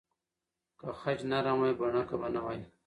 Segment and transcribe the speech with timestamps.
[0.79, 2.59] که خج نرم وای، بڼکه به نه وای.